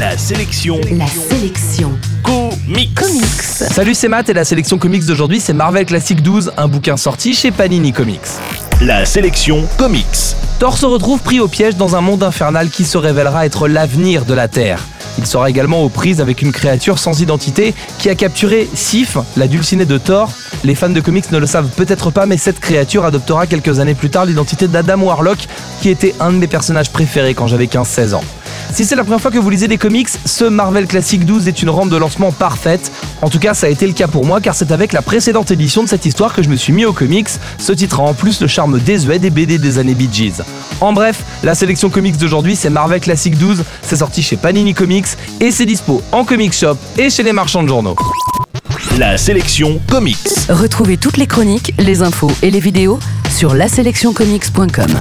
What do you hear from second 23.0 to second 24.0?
adoptera quelques années